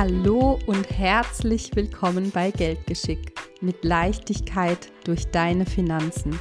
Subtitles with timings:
[0.00, 6.38] Hallo und herzlich willkommen bei Geldgeschick mit Leichtigkeit durch deine Finanzen.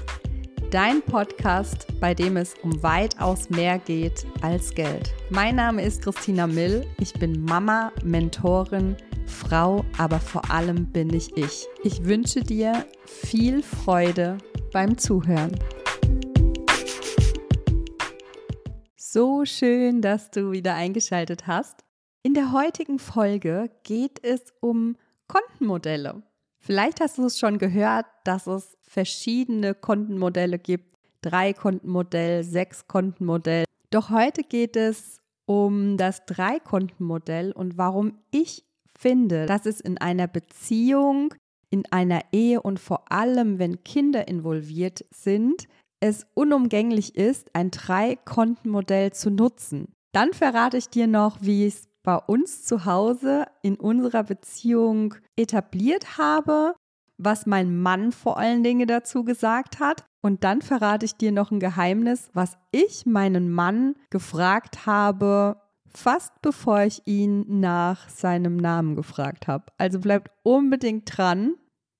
[0.69, 5.11] Dein Podcast, bei dem es um weitaus mehr geht als Geld.
[5.31, 6.85] Mein Name ist Christina Mill.
[6.99, 8.95] Ich bin Mama, Mentorin,
[9.25, 11.65] Frau, aber vor allem bin ich ich.
[11.83, 14.37] Ich wünsche dir viel Freude
[14.71, 15.57] beim Zuhören.
[18.95, 21.86] So schön, dass du wieder eingeschaltet hast.
[22.23, 26.23] In der heutigen Folge geht es um Kontenmodelle.
[26.59, 30.97] Vielleicht hast du es schon gehört, dass es verschiedene Kontenmodelle gibt.
[31.21, 33.65] Drei Kontenmodell, sechs Kontenmodell.
[33.89, 38.65] Doch heute geht es um das Drei-Kontenmodell und warum ich
[38.97, 41.33] finde, dass es in einer Beziehung,
[41.69, 45.67] in einer Ehe und vor allem, wenn Kinder involviert sind,
[45.99, 49.93] es unumgänglich ist, ein Drei-Kontenmodell zu nutzen.
[50.11, 56.17] Dann verrate ich dir noch, wie es bei uns zu Hause in unserer Beziehung etabliert
[56.17, 56.73] habe,
[57.17, 60.05] was mein Mann vor allen Dingen dazu gesagt hat.
[60.21, 65.57] Und dann verrate ich dir noch ein Geheimnis, was ich meinen Mann gefragt habe,
[65.93, 69.65] fast bevor ich ihn nach seinem Namen gefragt habe.
[69.77, 71.55] Also bleibt unbedingt dran,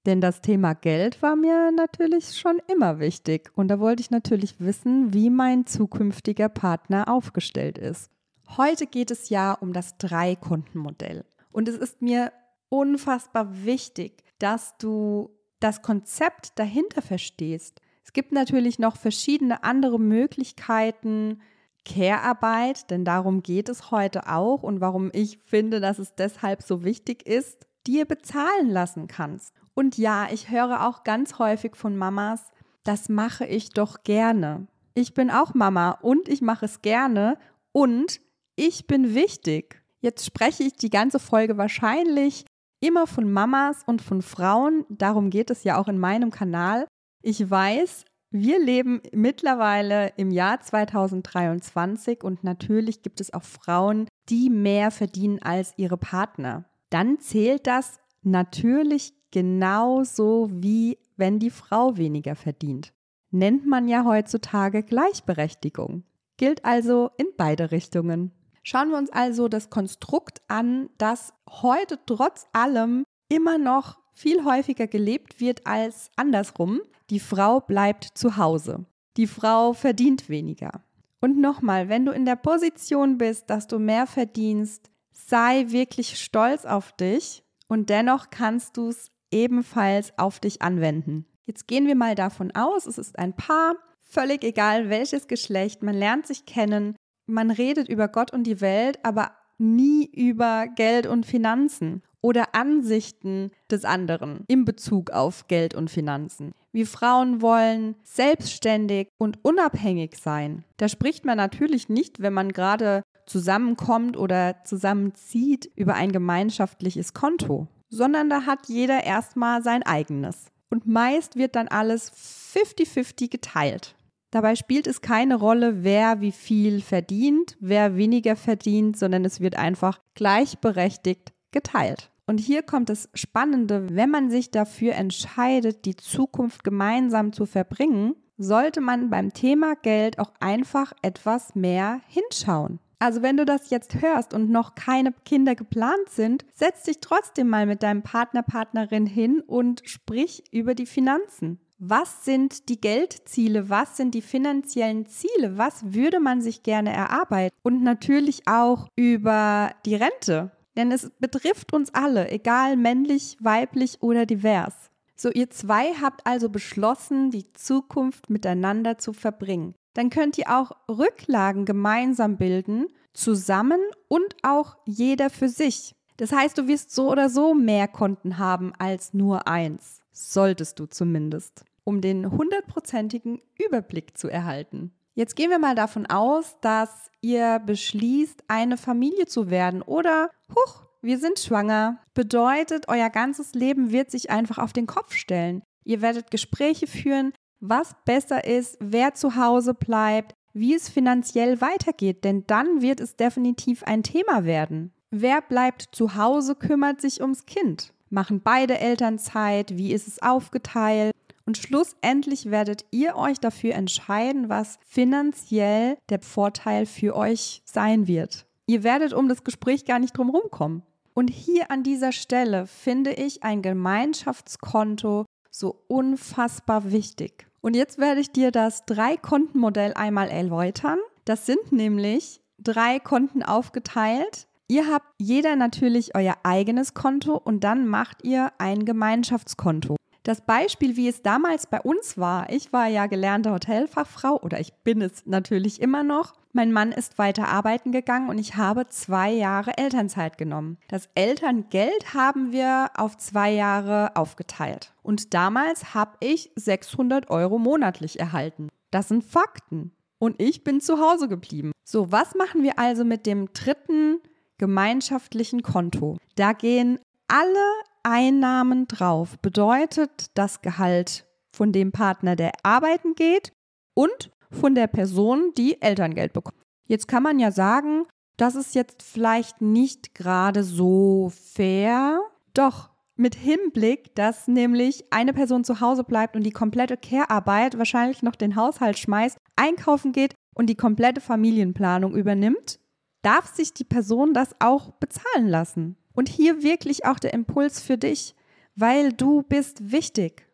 [0.05, 3.51] denn das Thema Geld war mir natürlich schon immer wichtig.
[3.55, 8.09] Und da wollte ich natürlich wissen, wie mein zukünftiger Partner aufgestellt ist.
[8.55, 11.25] Heute geht es ja um das Drei-Konten-Modell.
[11.51, 12.31] Und es ist mir
[12.69, 17.81] unfassbar wichtig, dass du das Konzept dahinter verstehst.
[18.03, 21.41] Es gibt natürlich noch verschiedene andere Möglichkeiten,
[21.83, 26.83] Care-Arbeit, denn darum geht es heute auch und warum ich finde, dass es deshalb so
[26.83, 29.53] wichtig ist, dir bezahlen lassen kannst.
[29.73, 32.51] Und ja, ich höre auch ganz häufig von Mamas,
[32.83, 34.67] das mache ich doch gerne.
[34.93, 37.37] Ich bin auch Mama und ich mache es gerne
[37.71, 38.19] und
[38.57, 39.81] ich bin wichtig.
[40.01, 42.43] Jetzt spreche ich die ganze Folge wahrscheinlich
[42.79, 44.85] immer von Mamas und von Frauen.
[44.89, 46.87] Darum geht es ja auch in meinem Kanal.
[47.21, 54.49] Ich weiß, wir leben mittlerweile im Jahr 2023 und natürlich gibt es auch Frauen, die
[54.49, 56.65] mehr verdienen als ihre Partner.
[56.89, 62.91] Dann zählt das natürlich genauso wie wenn die Frau weniger verdient.
[63.29, 66.03] Nennt man ja heutzutage Gleichberechtigung.
[66.37, 68.31] Gilt also in beide Richtungen.
[68.69, 74.87] Schauen wir uns also das Konstrukt an, das heute trotz allem immer noch viel häufiger
[74.87, 76.81] gelebt wird als andersrum.
[77.09, 78.85] Die Frau bleibt zu Hause.
[79.15, 80.83] Die Frau verdient weniger.
[81.21, 86.65] Und nochmal, wenn du in der Position bist, dass du mehr verdienst, sei wirklich stolz
[86.65, 91.25] auf dich und dennoch kannst du es ebenfalls auf dich anwenden.
[91.45, 95.95] Jetzt gehen wir mal davon aus, es ist ein Paar, völlig egal welches Geschlecht, man
[95.95, 101.25] lernt sich kennen, man redet über Gott und die Welt, aber nie über Geld und
[101.25, 106.53] Finanzen oder Ansichten des anderen in Bezug auf Geld und Finanzen.
[106.71, 110.63] Wir Frauen wollen selbstständig und unabhängig sein.
[110.77, 117.67] Da spricht man natürlich nicht, wenn man gerade zusammenkommt oder zusammenzieht über ein gemeinschaftliches Konto,
[117.89, 120.47] sondern da hat jeder erstmal sein eigenes.
[120.69, 123.95] Und meist wird dann alles 50-50 geteilt.
[124.31, 129.57] Dabei spielt es keine Rolle, wer wie viel verdient, wer weniger verdient, sondern es wird
[129.57, 132.11] einfach gleichberechtigt geteilt.
[132.25, 138.15] Und hier kommt das Spannende, wenn man sich dafür entscheidet, die Zukunft gemeinsam zu verbringen,
[138.37, 142.79] sollte man beim Thema Geld auch einfach etwas mehr hinschauen.
[142.99, 147.47] Also wenn du das jetzt hörst und noch keine Kinder geplant sind, setz dich trotzdem
[147.47, 153.69] mal mit deinem Partner, Partnerin hin und sprich über die Finanzen was sind die Geldziele,
[153.69, 159.71] was sind die finanziellen Ziele, was würde man sich gerne erarbeiten und natürlich auch über
[159.85, 164.91] die Rente, denn es betrifft uns alle, egal männlich, weiblich oder divers.
[165.15, 169.73] So, ihr zwei habt also beschlossen, die Zukunft miteinander zu verbringen.
[169.95, 175.95] Dann könnt ihr auch Rücklagen gemeinsam bilden, zusammen und auch jeder für sich.
[176.17, 180.01] Das heißt, du wirst so oder so mehr Konten haben als nur eins.
[180.17, 184.91] Solltest du zumindest um den hundertprozentigen Überblick zu erhalten.
[185.15, 190.83] Jetzt gehen wir mal davon aus, dass ihr beschließt, eine Familie zu werden oder, huch,
[191.01, 191.99] wir sind schwanger.
[192.13, 195.63] Bedeutet, euer ganzes Leben wird sich einfach auf den Kopf stellen.
[195.85, 197.31] Ihr werdet Gespräche führen,
[197.61, 203.15] was besser ist, wer zu Hause bleibt, wie es finanziell weitergeht, denn dann wird es
[203.15, 204.91] definitiv ein Thema werden.
[205.09, 207.93] Wer bleibt zu Hause, kümmert sich ums Kind.
[208.09, 209.77] Machen beide Elternzeit?
[209.77, 211.13] Wie ist es aufgeteilt?
[211.45, 218.45] Und schlussendlich werdet ihr euch dafür entscheiden, was finanziell der Vorteil für euch sein wird.
[218.65, 220.83] Ihr werdet um das Gespräch gar nicht drum kommen.
[221.13, 227.47] Und hier an dieser Stelle finde ich ein Gemeinschaftskonto so unfassbar wichtig.
[227.61, 230.99] Und jetzt werde ich dir das Drei-Konten-Modell einmal erläutern.
[231.25, 234.47] Das sind nämlich drei Konten aufgeteilt.
[234.69, 239.95] Ihr habt jeder natürlich euer eigenes Konto und dann macht ihr ein Gemeinschaftskonto.
[240.23, 244.73] Das Beispiel, wie es damals bei uns war, ich war ja gelernte Hotelfachfrau oder ich
[244.83, 246.33] bin es natürlich immer noch.
[246.51, 250.79] Mein Mann ist weiter arbeiten gegangen und ich habe zwei Jahre Elternzeit genommen.
[250.89, 254.91] Das Elterngeld haben wir auf zwei Jahre aufgeteilt.
[255.01, 258.67] Und damals habe ich 600 Euro monatlich erhalten.
[258.91, 259.93] Das sind Fakten.
[260.19, 261.71] Und ich bin zu Hause geblieben.
[261.85, 264.19] So, was machen wir also mit dem dritten
[264.57, 266.17] gemeinschaftlichen Konto?
[266.35, 267.71] Da gehen alle
[268.03, 269.37] Einnahmen drauf.
[269.39, 271.25] Bedeutet das Gehalt
[271.55, 273.51] von dem Partner, der arbeiten geht
[273.93, 276.61] und von der Person, die Elterngeld bekommt.
[276.87, 278.05] Jetzt kann man ja sagen,
[278.37, 282.21] das ist jetzt vielleicht nicht gerade so fair.
[282.53, 288.21] Doch mit Hinblick, dass nämlich eine Person zu Hause bleibt und die komplette Care-Arbeit wahrscheinlich
[288.21, 292.79] noch den Haushalt schmeißt, einkaufen geht und die komplette Familienplanung übernimmt,
[293.27, 295.97] darf sich die Person das auch bezahlen lassen.
[296.13, 298.35] Und hier wirklich auch der Impuls für dich,
[298.77, 300.47] weil du bist wichtig.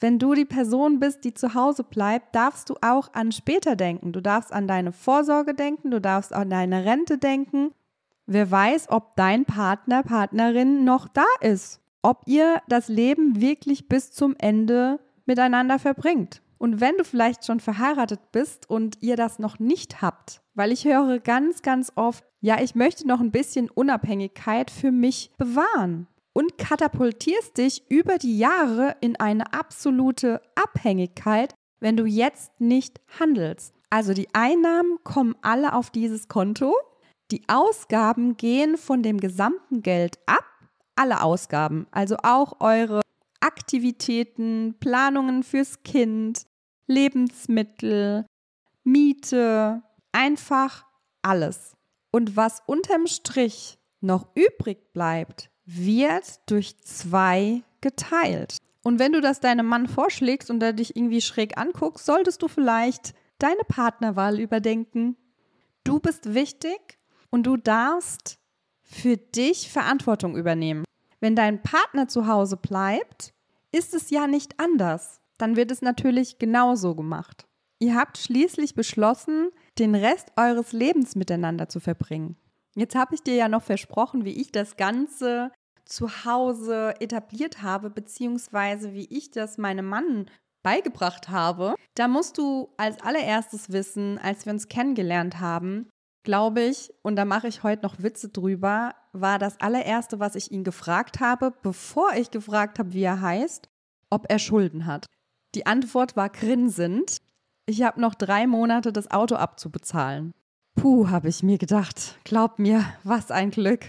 [0.00, 4.12] Wenn du die Person bist, die zu Hause bleibt, darfst du auch an später denken.
[4.12, 7.72] Du darfst an deine Vorsorge denken, du darfst an deine Rente denken.
[8.24, 11.82] Wer weiß, ob dein Partner, Partnerin noch da ist.
[12.00, 16.40] Ob ihr das Leben wirklich bis zum Ende miteinander verbringt.
[16.58, 20.84] Und wenn du vielleicht schon verheiratet bist und ihr das noch nicht habt, weil ich
[20.84, 26.58] höre ganz, ganz oft, ja, ich möchte noch ein bisschen Unabhängigkeit für mich bewahren und
[26.58, 33.74] katapultierst dich über die Jahre in eine absolute Abhängigkeit, wenn du jetzt nicht handelst.
[33.90, 36.74] Also die Einnahmen kommen alle auf dieses Konto,
[37.30, 40.44] die Ausgaben gehen von dem gesamten Geld ab,
[40.96, 43.00] alle Ausgaben, also auch eure
[43.44, 46.46] Aktivitäten, Planungen fürs Kind,
[46.86, 48.24] Lebensmittel,
[48.84, 49.82] Miete,
[50.12, 50.86] einfach
[51.20, 51.76] alles.
[52.10, 58.56] Und was unterm Strich noch übrig bleibt, wird durch zwei geteilt.
[58.82, 62.48] Und wenn du das deinem Mann vorschlägst und er dich irgendwie schräg anguckst, solltest du
[62.48, 65.16] vielleicht deine Partnerwahl überdenken.
[65.84, 66.98] Du bist wichtig
[67.28, 68.38] und du darfst
[68.80, 70.84] für dich Verantwortung übernehmen.
[71.20, 73.33] Wenn dein Partner zu Hause bleibt,
[73.74, 75.20] ist es ja nicht anders.
[75.36, 77.46] Dann wird es natürlich genauso gemacht.
[77.80, 82.36] Ihr habt schließlich beschlossen, den Rest eures Lebens miteinander zu verbringen.
[82.76, 85.50] Jetzt habe ich dir ja noch versprochen, wie ich das Ganze
[85.84, 90.30] zu Hause etabliert habe, beziehungsweise wie ich das meinem Mann
[90.62, 91.74] beigebracht habe.
[91.94, 95.90] Da musst du als allererstes wissen, als wir uns kennengelernt haben,
[96.24, 100.50] glaube ich, und da mache ich heute noch Witze drüber, war das allererste, was ich
[100.50, 103.68] ihn gefragt habe, bevor ich gefragt habe, wie er heißt,
[104.10, 105.06] ob er Schulden hat.
[105.54, 107.18] Die Antwort war grinsend.
[107.66, 110.32] Ich habe noch drei Monate das Auto abzubezahlen.
[110.74, 112.18] Puh, habe ich mir gedacht.
[112.24, 113.84] Glaub mir, was ein Glück.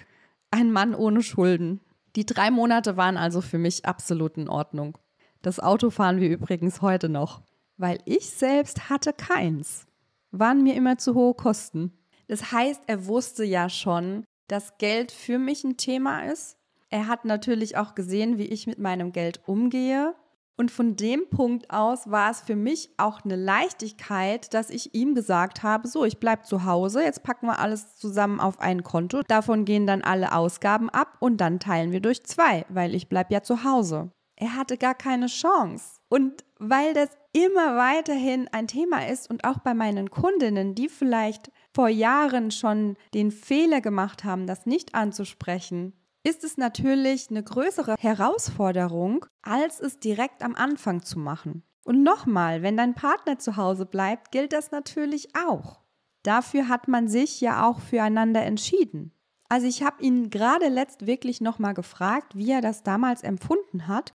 [0.51, 1.81] Ein Mann ohne Schulden.
[2.15, 4.97] Die drei Monate waren also für mich absolut in Ordnung.
[5.41, 7.41] Das Auto fahren wir übrigens heute noch,
[7.77, 9.85] weil ich selbst hatte keins.
[10.31, 11.91] Waren mir immer zu hohe Kosten.
[12.27, 16.57] Das heißt, er wusste ja schon, dass Geld für mich ein Thema ist.
[16.89, 20.15] Er hat natürlich auch gesehen, wie ich mit meinem Geld umgehe.
[20.57, 25.13] Und von dem Punkt aus war es für mich auch eine Leichtigkeit, dass ich ihm
[25.13, 29.21] gesagt habe, so, ich bleibe zu Hause, jetzt packen wir alles zusammen auf ein Konto,
[29.27, 33.33] davon gehen dann alle Ausgaben ab und dann teilen wir durch zwei, weil ich bleibe
[33.33, 34.11] ja zu Hause.
[34.37, 35.99] Er hatte gar keine Chance.
[36.09, 41.51] Und weil das immer weiterhin ein Thema ist und auch bei meinen Kundinnen, die vielleicht
[41.75, 45.91] vor Jahren schon den Fehler gemacht haben, das nicht anzusprechen,
[46.23, 51.63] ist es natürlich eine größere Herausforderung, als es direkt am Anfang zu machen.
[51.83, 55.81] Und nochmal, wenn dein Partner zu Hause bleibt, gilt das natürlich auch.
[56.23, 59.11] Dafür hat man sich ja auch füreinander entschieden.
[59.49, 64.13] Also ich habe ihn gerade letzt wirklich nochmal gefragt, wie er das damals empfunden hat.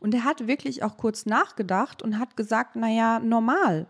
[0.00, 3.86] Und er hat wirklich auch kurz nachgedacht und hat gesagt, naja, normal,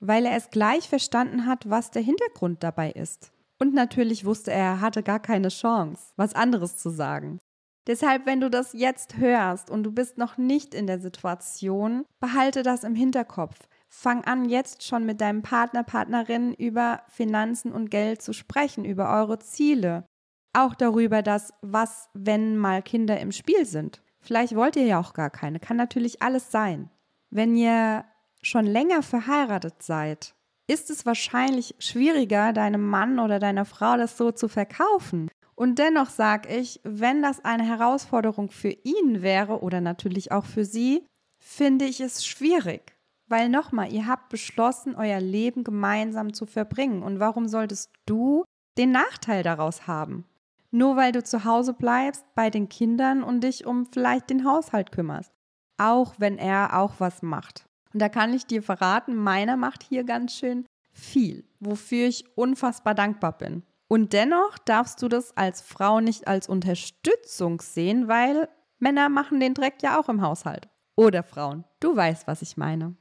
[0.00, 3.32] weil er es gleich verstanden hat, was der Hintergrund dabei ist.
[3.58, 7.38] Und natürlich wusste er, er hatte gar keine Chance, was anderes zu sagen.
[7.86, 12.62] Deshalb, wenn du das jetzt hörst und du bist noch nicht in der Situation, behalte
[12.62, 13.56] das im Hinterkopf.
[13.88, 19.10] Fang an, jetzt schon mit deinem Partner, Partnerin über Finanzen und Geld zu sprechen, über
[19.10, 20.04] eure Ziele.
[20.52, 24.02] Auch darüber, dass was, wenn mal Kinder im Spiel sind.
[24.20, 25.58] Vielleicht wollt ihr ja auch gar keine.
[25.58, 26.90] Kann natürlich alles sein.
[27.30, 28.04] Wenn ihr
[28.42, 30.34] schon länger verheiratet seid,
[30.66, 35.30] ist es wahrscheinlich schwieriger, deinem Mann oder deiner Frau das so zu verkaufen.
[35.56, 40.64] Und dennoch sage ich, wenn das eine Herausforderung für ihn wäre oder natürlich auch für
[40.64, 41.04] sie,
[41.38, 42.96] finde ich es schwierig.
[43.28, 47.02] Weil nochmal, ihr habt beschlossen, euer Leben gemeinsam zu verbringen.
[47.02, 48.44] Und warum solltest du
[48.78, 50.24] den Nachteil daraus haben?
[50.70, 54.92] Nur weil du zu Hause bleibst bei den Kindern und dich um vielleicht den Haushalt
[54.92, 55.32] kümmerst.
[55.78, 57.69] Auch wenn er auch was macht.
[57.92, 62.94] Und da kann ich dir verraten, meiner macht hier ganz schön viel, wofür ich unfassbar
[62.94, 63.62] dankbar bin.
[63.88, 69.54] Und dennoch darfst du das als Frau nicht als Unterstützung sehen, weil Männer machen den
[69.54, 70.68] Dreck ja auch im Haushalt.
[70.96, 71.64] Oder Frauen.
[71.80, 72.94] Du weißt, was ich meine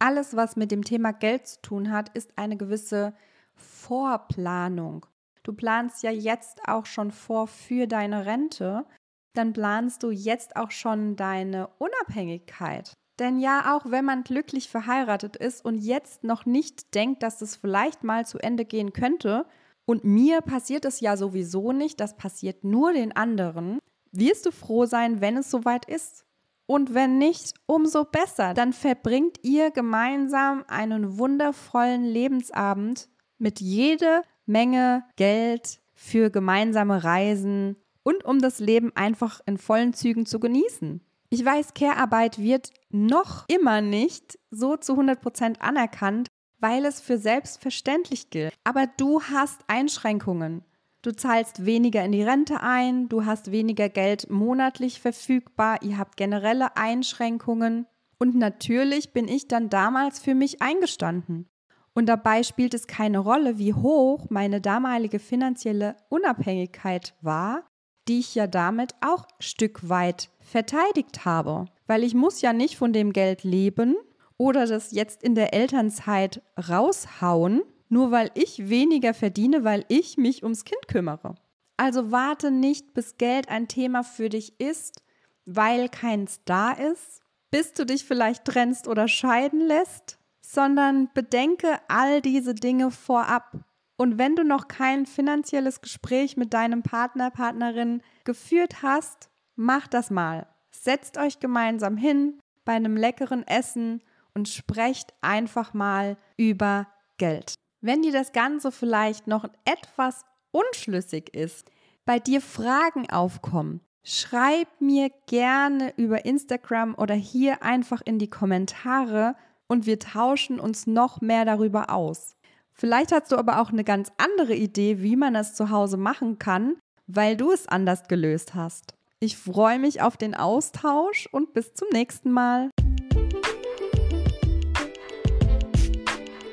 [0.00, 3.14] alles, was mit dem Thema Geld zu tun hat, ist eine gewisse
[3.54, 5.06] Vorplanung.
[5.42, 8.86] Du planst ja jetzt auch schon vor für deine Rente,
[9.34, 12.94] dann planst du jetzt auch schon deine Unabhängigkeit.
[13.20, 17.54] Denn ja, auch wenn man glücklich verheiratet ist und jetzt noch nicht denkt, dass es
[17.54, 19.46] vielleicht mal zu Ende gehen könnte,
[19.84, 23.80] und mir passiert es ja sowieso nicht, das passiert nur den anderen,
[24.12, 26.24] wirst du froh sein, wenn es soweit ist.
[26.66, 28.54] Und wenn nicht, umso besser.
[28.54, 33.08] Dann verbringt ihr gemeinsam einen wundervollen Lebensabend
[33.38, 37.74] mit jede Menge Geld für gemeinsame Reisen
[38.04, 41.00] und um das Leben einfach in vollen Zügen zu genießen.
[41.32, 46.26] Ich weiß, Care-Arbeit wird noch immer nicht so zu 100% anerkannt,
[46.58, 48.52] weil es für selbstverständlich gilt.
[48.64, 50.64] Aber du hast Einschränkungen.
[51.02, 56.16] Du zahlst weniger in die Rente ein, du hast weniger Geld monatlich verfügbar, ihr habt
[56.16, 57.86] generelle Einschränkungen.
[58.18, 61.48] Und natürlich bin ich dann damals für mich eingestanden.
[61.94, 67.70] Und dabei spielt es keine Rolle, wie hoch meine damalige finanzielle Unabhängigkeit war,
[68.08, 71.66] die ich ja damit auch Stück weit verteidigt habe.
[71.86, 73.96] Weil ich muss ja nicht von dem Geld leben
[74.36, 80.42] oder das jetzt in der Elternzeit raushauen, nur weil ich weniger verdiene, weil ich mich
[80.42, 81.34] ums Kind kümmere.
[81.76, 85.02] Also warte nicht, bis Geld ein Thema für dich ist,
[85.46, 92.20] weil keins da ist, bis du dich vielleicht trennst oder scheiden lässt, sondern bedenke all
[92.20, 93.56] diese Dinge vorab.
[93.96, 99.29] Und wenn du noch kein finanzielles Gespräch mit deinem Partner, Partnerin geführt hast,
[99.60, 100.46] mach das mal.
[100.70, 104.02] Setzt euch gemeinsam hin bei einem leckeren Essen
[104.34, 106.88] und sprecht einfach mal über
[107.18, 107.54] Geld.
[107.82, 111.70] Wenn dir das Ganze vielleicht noch etwas unschlüssig ist,
[112.06, 119.36] bei dir Fragen aufkommen, schreib mir gerne über Instagram oder hier einfach in die Kommentare
[119.66, 122.34] und wir tauschen uns noch mehr darüber aus.
[122.72, 126.38] Vielleicht hast du aber auch eine ganz andere Idee, wie man es zu Hause machen
[126.38, 126.76] kann,
[127.06, 128.94] weil du es anders gelöst hast.
[129.22, 132.70] Ich freue mich auf den Austausch und bis zum nächsten Mal.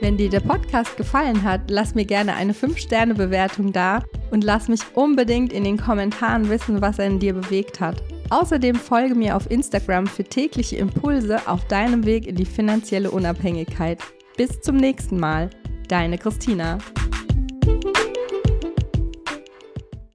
[0.02, 4.82] Wenn dir der Podcast gefallen hat, lass mir gerne eine 5-Sterne-Bewertung da und lass mich
[4.96, 8.04] unbedingt in den Kommentaren wissen, was er in dir bewegt hat.
[8.32, 14.02] Außerdem folge mir auf Instagram für tägliche Impulse auf deinem Weg in die finanzielle Unabhängigkeit.
[14.36, 15.50] Bis zum nächsten Mal,
[15.88, 16.80] deine Christina.